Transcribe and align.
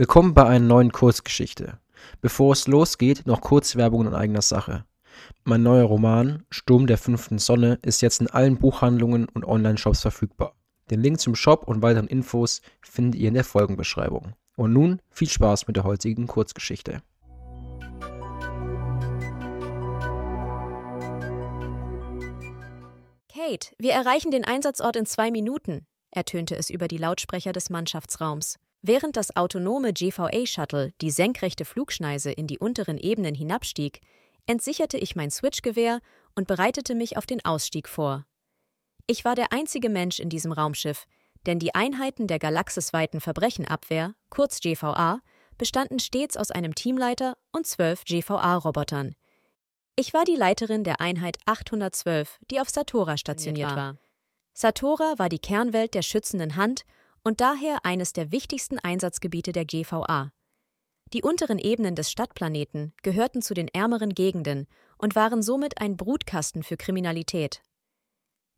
Willkommen 0.00 0.32
bei 0.32 0.46
einer 0.46 0.64
neuen 0.64 0.92
Kurzgeschichte. 0.92 1.78
Bevor 2.22 2.54
es 2.54 2.66
losgeht, 2.66 3.26
noch 3.26 3.42
kurz 3.42 3.76
Werbung 3.76 4.06
in 4.06 4.14
eigener 4.14 4.40
Sache. 4.40 4.86
Mein 5.44 5.62
neuer 5.62 5.84
Roman 5.84 6.42
Sturm 6.48 6.86
der 6.86 6.96
fünften 6.96 7.38
Sonne 7.38 7.78
ist 7.82 8.00
jetzt 8.00 8.22
in 8.22 8.30
allen 8.30 8.56
Buchhandlungen 8.56 9.28
und 9.28 9.44
Online-Shops 9.44 10.00
verfügbar. 10.00 10.54
Den 10.90 11.02
Link 11.02 11.20
zum 11.20 11.34
Shop 11.34 11.68
und 11.68 11.82
weiteren 11.82 12.06
Infos 12.06 12.62
findet 12.80 13.20
ihr 13.20 13.28
in 13.28 13.34
der 13.34 13.44
Folgenbeschreibung. 13.44 14.32
Und 14.56 14.72
nun 14.72 15.02
viel 15.10 15.28
Spaß 15.28 15.66
mit 15.66 15.76
der 15.76 15.84
heutigen 15.84 16.26
Kurzgeschichte. 16.26 17.02
Kate, 23.28 23.74
wir 23.76 23.92
erreichen 23.92 24.30
den 24.30 24.46
Einsatzort 24.46 24.96
in 24.96 25.04
zwei 25.04 25.30
Minuten, 25.30 25.84
ertönte 26.10 26.56
es 26.56 26.70
über 26.70 26.88
die 26.88 26.96
Lautsprecher 26.96 27.52
des 27.52 27.68
Mannschaftsraums. 27.68 28.56
Während 28.82 29.16
das 29.16 29.36
autonome 29.36 29.92
GVA-Shuttle 29.92 30.92
die 31.00 31.10
senkrechte 31.10 31.64
Flugschneise 31.64 32.32
in 32.32 32.46
die 32.46 32.58
unteren 32.58 32.96
Ebenen 32.96 33.34
hinabstieg, 33.34 34.00
entsicherte 34.46 34.96
ich 34.96 35.16
mein 35.16 35.30
Switchgewehr 35.30 36.00
und 36.34 36.46
bereitete 36.46 36.94
mich 36.94 37.16
auf 37.16 37.26
den 37.26 37.44
Ausstieg 37.44 37.88
vor. 37.88 38.24
Ich 39.06 39.24
war 39.24 39.34
der 39.34 39.52
einzige 39.52 39.90
Mensch 39.90 40.18
in 40.18 40.30
diesem 40.30 40.52
Raumschiff, 40.52 41.06
denn 41.46 41.58
die 41.58 41.74
Einheiten 41.74 42.26
der 42.26 42.38
galaxisweiten 42.38 43.20
Verbrechenabwehr, 43.20 44.14
kurz 44.30 44.60
GVA, 44.60 45.20
bestanden 45.58 45.98
stets 45.98 46.36
aus 46.36 46.50
einem 46.50 46.74
Teamleiter 46.74 47.36
und 47.52 47.66
zwölf 47.66 48.04
GVA-Robotern. 48.04 49.14
Ich 49.96 50.14
war 50.14 50.24
die 50.24 50.36
Leiterin 50.36 50.84
der 50.84 51.00
Einheit 51.00 51.36
812, 51.44 52.38
die 52.50 52.60
auf 52.60 52.70
Satora 52.70 53.18
stationiert 53.18 53.76
war. 53.76 53.98
Satora 54.54 55.14
war 55.18 55.28
die 55.28 55.38
Kernwelt 55.38 55.94
der 55.94 56.02
schützenden 56.02 56.56
Hand 56.56 56.84
und 57.22 57.40
daher 57.40 57.84
eines 57.84 58.12
der 58.12 58.32
wichtigsten 58.32 58.78
Einsatzgebiete 58.78 59.52
der 59.52 59.64
GVA. 59.64 60.32
Die 61.12 61.22
unteren 61.22 61.58
Ebenen 61.58 61.96
des 61.96 62.10
Stadtplaneten 62.10 62.92
gehörten 63.02 63.42
zu 63.42 63.54
den 63.54 63.68
ärmeren 63.68 64.14
Gegenden 64.14 64.66
und 64.96 65.16
waren 65.16 65.42
somit 65.42 65.80
ein 65.80 65.96
Brutkasten 65.96 66.62
für 66.62 66.76
Kriminalität. 66.76 67.62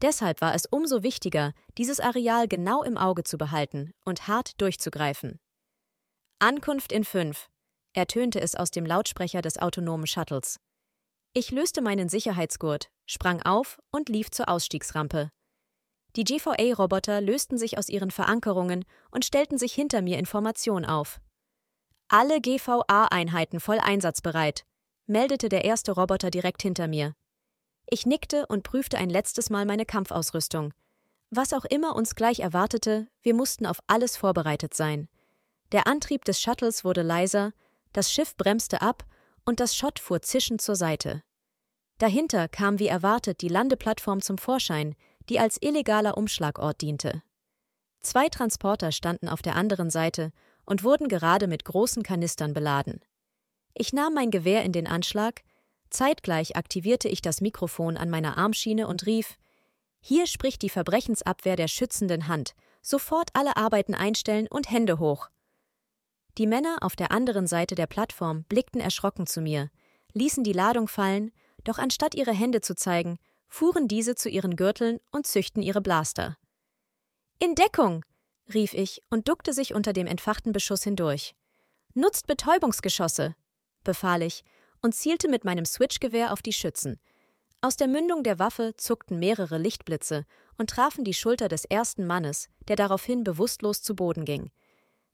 Deshalb 0.02 0.40
war 0.40 0.54
es 0.54 0.66
umso 0.66 1.02
wichtiger, 1.02 1.54
dieses 1.78 2.00
Areal 2.00 2.48
genau 2.48 2.82
im 2.82 2.98
Auge 2.98 3.22
zu 3.22 3.38
behalten 3.38 3.92
und 4.04 4.26
hart 4.26 4.60
durchzugreifen. 4.60 5.38
Ankunft 6.40 6.92
in 6.92 7.04
fünf, 7.04 7.48
ertönte 7.94 8.40
es 8.40 8.56
aus 8.56 8.70
dem 8.70 8.84
Lautsprecher 8.84 9.42
des 9.42 9.58
autonomen 9.58 10.06
Shuttles. 10.06 10.58
Ich 11.34 11.50
löste 11.50 11.80
meinen 11.80 12.08
Sicherheitsgurt, 12.08 12.90
sprang 13.06 13.40
auf 13.42 13.80
und 13.90 14.08
lief 14.08 14.30
zur 14.30 14.48
Ausstiegsrampe. 14.48 15.30
Die 16.16 16.24
GVA-Roboter 16.24 17.20
lösten 17.20 17.56
sich 17.56 17.78
aus 17.78 17.88
ihren 17.88 18.10
Verankerungen 18.10 18.84
und 19.10 19.24
stellten 19.24 19.56
sich 19.56 19.72
hinter 19.72 20.02
mir 20.02 20.18
in 20.18 20.26
Formation 20.26 20.84
auf. 20.84 21.20
Alle 22.08 22.40
GVA-Einheiten 22.40 23.60
voll 23.60 23.78
einsatzbereit, 23.78 24.64
meldete 25.06 25.48
der 25.48 25.64
erste 25.64 25.92
Roboter 25.92 26.30
direkt 26.30 26.60
hinter 26.60 26.86
mir. 26.86 27.14
Ich 27.88 28.04
nickte 28.04 28.46
und 28.46 28.62
prüfte 28.62 28.98
ein 28.98 29.10
letztes 29.10 29.48
Mal 29.48 29.64
meine 29.64 29.86
Kampfausrüstung. 29.86 30.74
Was 31.30 31.54
auch 31.54 31.64
immer 31.64 31.96
uns 31.96 32.14
gleich 32.14 32.40
erwartete, 32.40 33.08
wir 33.22 33.34
mussten 33.34 33.64
auf 33.64 33.78
alles 33.86 34.18
vorbereitet 34.18 34.74
sein. 34.74 35.08
Der 35.72 35.86
Antrieb 35.86 36.26
des 36.26 36.42
Shuttles 36.42 36.84
wurde 36.84 37.00
leiser, 37.00 37.52
das 37.94 38.12
Schiff 38.12 38.36
bremste 38.36 38.82
ab 38.82 39.04
und 39.46 39.58
das 39.58 39.74
Schott 39.74 39.98
fuhr 39.98 40.20
zischend 40.20 40.60
zur 40.60 40.76
Seite. 40.76 41.22
Dahinter 41.98 42.48
kam 42.48 42.78
wie 42.78 42.88
erwartet 42.88 43.40
die 43.40 43.48
Landeplattform 43.48 44.20
zum 44.20 44.36
Vorschein, 44.36 44.94
die 45.28 45.38
als 45.40 45.58
illegaler 45.60 46.16
Umschlagort 46.16 46.80
diente. 46.80 47.22
Zwei 48.00 48.28
Transporter 48.28 48.92
standen 48.92 49.28
auf 49.28 49.42
der 49.42 49.56
anderen 49.56 49.90
Seite 49.90 50.32
und 50.64 50.84
wurden 50.84 51.08
gerade 51.08 51.46
mit 51.46 51.64
großen 51.64 52.02
Kanistern 52.02 52.52
beladen. 52.52 53.00
Ich 53.74 53.92
nahm 53.92 54.14
mein 54.14 54.30
Gewehr 54.30 54.64
in 54.64 54.72
den 54.72 54.86
Anschlag, 54.86 55.42
zeitgleich 55.90 56.56
aktivierte 56.56 57.08
ich 57.08 57.22
das 57.22 57.40
Mikrofon 57.40 57.96
an 57.96 58.10
meiner 58.10 58.36
Armschiene 58.36 58.86
und 58.86 59.06
rief 59.06 59.38
Hier 60.00 60.26
spricht 60.26 60.62
die 60.62 60.70
Verbrechensabwehr 60.70 61.56
der 61.56 61.68
schützenden 61.68 62.28
Hand, 62.28 62.54
sofort 62.82 63.30
alle 63.34 63.56
Arbeiten 63.56 63.94
einstellen 63.94 64.48
und 64.48 64.70
Hände 64.70 64.98
hoch. 64.98 65.28
Die 66.38 66.46
Männer 66.46 66.78
auf 66.80 66.96
der 66.96 67.12
anderen 67.12 67.46
Seite 67.46 67.74
der 67.74 67.86
Plattform 67.86 68.44
blickten 68.44 68.80
erschrocken 68.80 69.26
zu 69.26 69.40
mir, 69.40 69.70
ließen 70.12 70.44
die 70.44 70.54
Ladung 70.54 70.88
fallen, 70.88 71.30
doch 71.64 71.78
anstatt 71.78 72.14
ihre 72.14 72.32
Hände 72.32 72.60
zu 72.60 72.74
zeigen, 72.74 73.18
fuhren 73.52 73.86
diese 73.86 74.14
zu 74.14 74.30
ihren 74.30 74.56
Gürteln 74.56 74.98
und 75.10 75.26
züchten 75.26 75.62
ihre 75.62 75.82
Blaster. 75.82 76.38
In 77.38 77.54
Deckung! 77.54 78.02
rief 78.52 78.72
ich 78.72 79.02
und 79.10 79.28
duckte 79.28 79.52
sich 79.52 79.74
unter 79.74 79.92
dem 79.92 80.06
entfachten 80.06 80.52
Beschuss 80.52 80.84
hindurch. 80.84 81.34
Nutzt 81.92 82.26
Betäubungsgeschosse! 82.26 83.36
befahl 83.84 84.22
ich 84.22 84.42
und 84.80 84.94
zielte 84.94 85.28
mit 85.28 85.44
meinem 85.44 85.66
Switchgewehr 85.66 86.32
auf 86.32 86.40
die 86.40 86.54
Schützen. 86.54 86.98
Aus 87.60 87.76
der 87.76 87.88
Mündung 87.88 88.22
der 88.22 88.38
Waffe 88.38 88.74
zuckten 88.78 89.18
mehrere 89.18 89.58
Lichtblitze 89.58 90.24
und 90.56 90.70
trafen 90.70 91.04
die 91.04 91.14
Schulter 91.14 91.48
des 91.48 91.66
ersten 91.66 92.06
Mannes, 92.06 92.48
der 92.68 92.76
daraufhin 92.76 93.22
bewusstlos 93.22 93.82
zu 93.82 93.94
Boden 93.94 94.24
ging. 94.24 94.50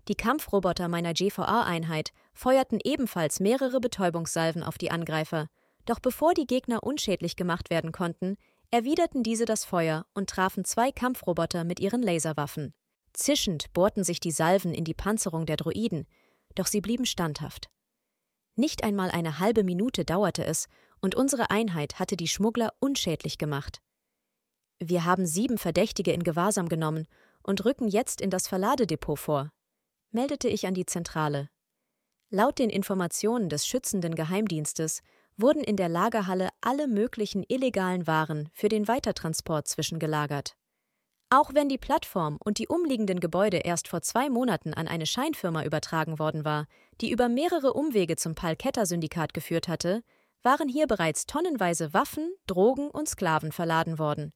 Die 0.07 0.15
Kampfroboter 0.15 0.87
meiner 0.87 1.13
GVA-Einheit 1.13 2.13
feuerten 2.35 2.79
ebenfalls 2.85 3.41
mehrere 3.41 3.81
Betäubungssalven 3.81 4.63
auf 4.63 4.79
die 4.79 4.93
Angreifer, 4.93 5.49
doch 5.89 6.01
bevor 6.01 6.35
die 6.35 6.47
Gegner 6.47 6.83
unschädlich 6.83 7.37
gemacht 7.37 7.71
werden 7.71 7.93
konnten, 7.93 8.37
erwiderten 8.71 9.23
diese 9.23 9.45
das 9.45 9.65
Feuer 9.65 10.07
und 10.15 10.29
trafen 10.29 10.65
zwei 10.65 10.93
Kampfroboter 10.93 11.65
mit 11.65 11.81
ihren 11.81 12.03
Laserwaffen. 12.03 12.75
Zischend 13.15 13.73
bohrten 13.73 14.05
sich 14.05 14.21
die 14.21 14.31
Salven 14.31 14.75
in 14.75 14.85
die 14.85 14.95
Panzerung 14.95 15.47
der 15.47 15.57
Droiden, 15.57 16.07
doch 16.55 16.67
sie 16.67 16.81
blieben 16.81 17.07
standhaft. 17.07 17.69
Nicht 18.55 18.85
einmal 18.85 19.11
eine 19.11 19.39
halbe 19.39 19.65
Minute 19.65 20.05
dauerte 20.05 20.45
es, 20.45 20.67
und 21.01 21.15
unsere 21.15 21.51
Einheit 21.51 21.99
hatte 21.99 22.17
die 22.17 22.29
Schmuggler 22.29 22.75
unschädlich 22.81 23.39
gemacht. 23.39 23.81
Wir 24.81 25.05
haben 25.05 25.27
sieben 25.27 25.59
Verdächtige 25.59 26.13
in 26.13 26.23
Gewahrsam 26.23 26.69
genommen 26.69 27.07
und 27.43 27.65
rücken 27.65 27.89
jetzt 27.89 28.21
in 28.21 28.31
das 28.31 28.49
Verladedepot 28.49 29.19
vor, 29.19 29.53
meldete 30.11 30.49
ich 30.49 30.67
an 30.67 30.75
die 30.75 30.87
Zentrale. 30.87 31.49
Laut 32.31 32.59
den 32.59 32.69
Informationen 32.69 33.49
des 33.49 33.67
schützenden 33.67 34.15
Geheimdienstes 34.15 35.03
wurden 35.39 35.63
in 35.63 35.77
der 35.77 35.89
Lagerhalle 35.89 36.51
alle 36.61 36.87
möglichen 36.87 37.45
illegalen 37.49 38.07
Waren 38.07 38.51
für 38.53 38.69
den 38.69 38.89
Weitertransport 38.89 39.67
zwischengelagert. 39.69 40.55
Auch 41.31 41.53
wenn 41.53 41.69
die 41.69 41.79
Plattform 41.79 42.39
und 42.43 42.59
die 42.59 42.69
umliegenden 42.69 43.21
Gebäude 43.21 43.59
erst 43.59 43.89
vor 43.89 44.01
zwei 44.01 44.31
Monaten 44.31 44.73
an 44.75 44.89
eine 44.89 45.07
Scheinfirma 45.07 45.65
übertragen 45.65 46.19
worden 46.19 46.45
war, 46.45 46.67
die 47.01 47.11
über 47.11 47.29
mehrere 47.29 47.75
Umwege 47.75 48.17
zum 48.17 48.35
Palketta-Syndikat 48.35 49.35
geführt 49.35 49.69
hatte, 49.69 50.03
waren 50.43 50.69
hier 50.69 50.87
bereits 50.87 51.27
tonnenweise 51.27 51.93
Waffen, 51.93 52.33
Drogen 52.47 52.91
und 52.91 53.09
Sklaven 53.09 53.53
verladen 53.53 53.99
worden. 53.99 54.33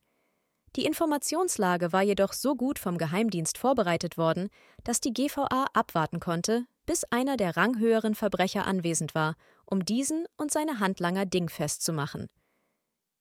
Die 0.76 0.84
Informationslage 0.84 1.92
war 1.92 2.02
jedoch 2.02 2.32
so 2.32 2.54
gut 2.54 2.78
vom 2.78 2.98
Geheimdienst 2.98 3.58
vorbereitet 3.58 4.16
worden, 4.16 4.48
dass 4.84 5.00
die 5.00 5.12
GVA 5.12 5.66
abwarten 5.72 6.18
konnte, 6.18 6.66
bis 6.86 7.04
einer 7.04 7.36
der 7.36 7.56
ranghöheren 7.56 8.14
Verbrecher 8.14 8.66
anwesend 8.66 9.14
war 9.14 9.36
um 9.72 9.86
diesen 9.86 10.26
und 10.36 10.52
seine 10.52 10.80
Handlanger 10.80 11.24
dingfest 11.24 11.82
zu 11.82 11.94
machen. 11.94 12.28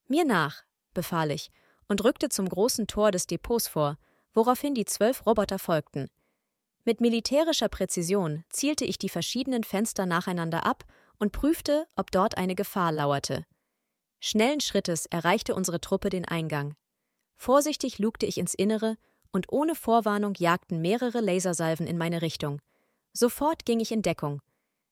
Mir 0.09 0.25
nach, 0.25 0.63
befahl 0.93 1.31
ich 1.31 1.49
und 1.87 2.03
rückte 2.03 2.27
zum 2.27 2.49
großen 2.49 2.87
Tor 2.87 3.11
des 3.11 3.25
Depots 3.25 3.69
vor, 3.69 3.97
woraufhin 4.33 4.75
die 4.75 4.83
zwölf 4.83 5.25
Roboter 5.25 5.59
folgten. 5.59 6.09
Mit 6.83 6.99
militärischer 6.99 7.69
Präzision 7.69 8.43
zielte 8.49 8.83
ich 8.83 8.97
die 8.97 9.07
verschiedenen 9.07 9.63
Fenster 9.63 10.05
nacheinander 10.05 10.65
ab 10.65 10.83
und 11.19 11.31
prüfte, 11.31 11.87
ob 11.95 12.11
dort 12.11 12.37
eine 12.37 12.55
Gefahr 12.55 12.91
lauerte. 12.91 13.45
Schnellen 14.19 14.59
Schrittes 14.59 15.05
erreichte 15.05 15.55
unsere 15.55 15.79
Truppe 15.79 16.09
den 16.09 16.25
Eingang. 16.25 16.75
Vorsichtig 17.37 17.97
lugte 17.97 18.25
ich 18.25 18.37
ins 18.37 18.53
Innere 18.53 18.97
und 19.31 19.53
ohne 19.53 19.75
Vorwarnung 19.75 20.33
jagten 20.37 20.81
mehrere 20.81 21.21
Lasersalven 21.21 21.87
in 21.87 21.97
meine 21.97 22.21
Richtung. 22.21 22.61
Sofort 23.13 23.65
ging 23.65 23.79
ich 23.79 23.91
in 23.91 24.01
Deckung 24.01 24.41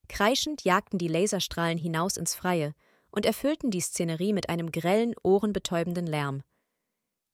Kreischend 0.10 0.64
jagten 0.64 0.98
die 0.98 1.08
Laserstrahlen 1.08 1.78
hinaus 1.78 2.18
ins 2.18 2.36
Freie 2.36 2.74
und 3.12 3.26
erfüllten 3.26 3.72
die 3.72 3.80
Szenerie 3.80 4.34
mit 4.34 4.50
einem 4.50 4.72
grellen, 4.72 5.14
ohrenbetäubenden 5.24 6.06
Lärm. 6.06 6.44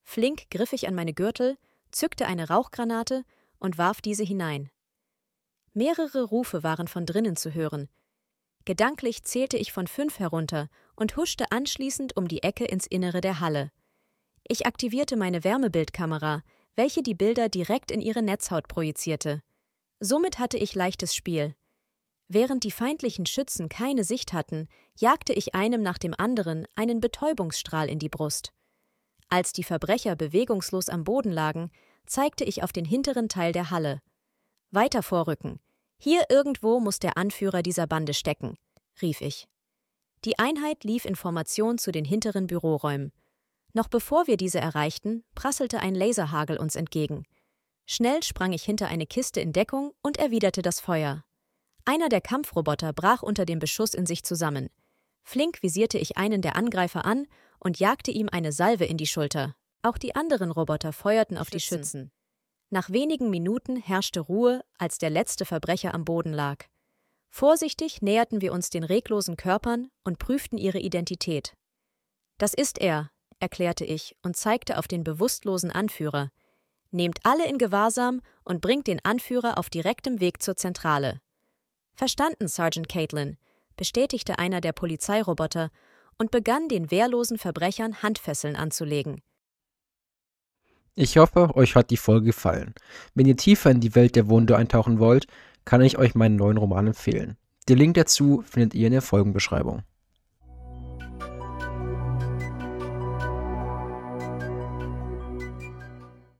Flink 0.04 0.50
griff 0.50 0.72
ich 0.72 0.86
an 0.86 0.94
meine 0.94 1.14
Gürtel, 1.14 1.58
zückte 1.90 2.26
eine 2.26 2.48
Rauchgranate 2.48 3.24
und 3.58 3.78
warf 3.78 4.00
diese 4.00 4.22
hinein. 4.22 4.70
Mehrere 5.72 6.22
Rufe 6.22 6.62
waren 6.62 6.86
von 6.86 7.06
drinnen 7.06 7.36
zu 7.36 7.52
hören. 7.52 7.88
Gedanklich 8.64 9.24
zählte 9.24 9.56
ich 9.56 9.72
von 9.72 9.86
fünf 9.86 10.18
herunter 10.18 10.68
und 10.96 11.16
huschte 11.16 11.50
anschließend 11.50 12.16
um 12.16 12.28
die 12.28 12.42
Ecke 12.42 12.64
ins 12.64 12.86
Innere 12.86 13.20
der 13.20 13.40
Halle. 13.40 13.70
Ich 14.48 14.66
aktivierte 14.66 15.16
meine 15.16 15.44
Wärmebildkamera, 15.44 16.42
welche 16.74 17.02
die 17.02 17.14
Bilder 17.14 17.48
direkt 17.48 17.90
in 17.90 18.00
ihre 18.00 18.22
Netzhaut 18.22 18.68
projizierte. 18.68 19.42
Somit 20.00 20.38
hatte 20.38 20.58
ich 20.58 20.74
leichtes 20.74 21.14
Spiel. 21.14 21.54
Während 22.28 22.64
die 22.64 22.70
feindlichen 22.70 23.24
Schützen 23.24 23.68
keine 23.68 24.04
Sicht 24.04 24.32
hatten, 24.32 24.68
jagte 24.98 25.32
ich 25.32 25.54
einem 25.54 25.82
nach 25.82 25.98
dem 25.98 26.14
anderen 26.16 26.66
einen 26.74 27.00
Betäubungsstrahl 27.00 27.88
in 27.88 27.98
die 27.98 28.08
Brust. 28.08 28.52
Als 29.28 29.52
die 29.52 29.64
Verbrecher 29.64 30.16
bewegungslos 30.16 30.88
am 30.88 31.04
Boden 31.04 31.30
lagen, 31.30 31.70
zeigte 32.04 32.44
ich 32.44 32.62
auf 32.62 32.72
den 32.72 32.84
hinteren 32.84 33.28
Teil 33.28 33.52
der 33.52 33.70
Halle. 33.70 34.00
Weiter 34.70 35.02
vorrücken. 35.02 35.60
Hier 35.98 36.26
irgendwo 36.28 36.80
muss 36.80 36.98
der 36.98 37.16
Anführer 37.16 37.62
dieser 37.62 37.86
Bande 37.86 38.14
stecken, 38.14 38.56
rief 39.00 39.20
ich. 39.20 39.48
Die 40.24 40.38
Einheit 40.38 40.84
lief 40.84 41.04
in 41.04 41.16
Formation 41.16 41.78
zu 41.78 41.92
den 41.92 42.04
hinteren 42.04 42.46
Büroräumen. 42.46 43.12
Noch 43.72 43.88
bevor 43.88 44.26
wir 44.26 44.36
diese 44.36 44.58
erreichten, 44.58 45.24
prasselte 45.34 45.80
ein 45.80 45.94
Laserhagel 45.94 46.58
uns 46.58 46.76
entgegen. 46.76 47.24
Schnell 47.86 48.22
sprang 48.22 48.52
ich 48.52 48.64
hinter 48.64 48.88
eine 48.88 49.06
Kiste 49.06 49.40
in 49.40 49.52
Deckung 49.52 49.92
und 50.02 50.18
erwiderte 50.18 50.60
das 50.60 50.80
Feuer. 50.80 51.24
Einer 51.84 52.08
der 52.08 52.20
Kampfroboter 52.20 52.92
brach 52.92 53.22
unter 53.22 53.46
dem 53.46 53.60
Beschuss 53.60 53.94
in 53.94 54.06
sich 54.06 54.24
zusammen. 54.24 54.68
Flink 55.22 55.62
visierte 55.62 55.98
ich 55.98 56.16
einen 56.16 56.42
der 56.42 56.56
Angreifer 56.56 57.04
an 57.04 57.26
und 57.60 57.78
jagte 57.78 58.10
ihm 58.10 58.28
eine 58.30 58.52
Salve 58.52 58.84
in 58.84 58.96
die 58.96 59.06
Schulter. 59.06 59.54
Auch 59.82 59.98
die 59.98 60.16
anderen 60.16 60.50
Roboter 60.50 60.92
feuerten 60.92 61.38
auf 61.38 61.48
Schützen. 61.48 61.56
die 61.56 61.60
Schützen. 61.60 62.10
Nach 62.70 62.90
wenigen 62.90 63.30
Minuten 63.30 63.76
herrschte 63.76 64.18
Ruhe, 64.18 64.64
als 64.78 64.98
der 64.98 65.10
letzte 65.10 65.44
Verbrecher 65.44 65.94
am 65.94 66.04
Boden 66.04 66.32
lag. 66.32 66.64
Vorsichtig 67.28 68.02
näherten 68.02 68.40
wir 68.40 68.52
uns 68.52 68.70
den 68.70 68.82
reglosen 68.82 69.36
Körpern 69.36 69.90
und 70.02 70.18
prüften 70.18 70.58
ihre 70.58 70.80
Identität. 70.80 71.54
Das 72.38 72.54
ist 72.54 72.78
er, 72.78 73.10
erklärte 73.38 73.84
ich 73.84 74.16
und 74.22 74.36
zeigte 74.36 74.78
auf 74.78 74.88
den 74.88 75.04
bewusstlosen 75.04 75.70
Anführer. 75.70 76.30
Nehmt 76.90 77.20
alle 77.24 77.48
in 77.48 77.58
Gewahrsam 77.58 78.22
und 78.44 78.60
bringt 78.60 78.86
den 78.86 79.04
Anführer 79.04 79.58
auf 79.58 79.70
direktem 79.70 80.20
Weg 80.20 80.42
zur 80.42 80.56
Zentrale. 80.56 81.20
Verstanden, 81.94 82.48
Sergeant 82.48 82.88
Caitlin, 82.88 83.36
bestätigte 83.76 84.38
einer 84.38 84.60
der 84.60 84.72
Polizeiroboter 84.72 85.70
und 86.18 86.30
begann 86.30 86.68
den 86.68 86.90
wehrlosen 86.90 87.38
Verbrechern 87.38 88.02
Handfesseln 88.02 88.56
anzulegen. 88.56 89.22
Ich 90.94 91.18
hoffe, 91.18 91.54
euch 91.56 91.74
hat 91.74 91.90
die 91.90 91.98
Folge 91.98 92.26
gefallen. 92.26 92.74
Wenn 93.14 93.26
ihr 93.26 93.36
tiefer 93.36 93.70
in 93.70 93.80
die 93.80 93.94
Welt 93.94 94.16
der 94.16 94.28
Wunde 94.28 94.56
eintauchen 94.56 94.98
wollt, 94.98 95.26
kann 95.66 95.82
ich 95.82 95.98
euch 95.98 96.14
meinen 96.14 96.36
neuen 96.36 96.56
Roman 96.56 96.86
empfehlen. 96.86 97.36
Den 97.68 97.78
Link 97.78 97.94
dazu 97.94 98.42
findet 98.46 98.74
ihr 98.74 98.86
in 98.86 98.92
der 98.92 99.02
Folgenbeschreibung. 99.02 99.82